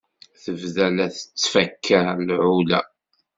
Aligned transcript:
Tebda 0.43 0.87
la 0.95 1.05
tettfaka 1.15 1.99
lɛula. 2.27 2.81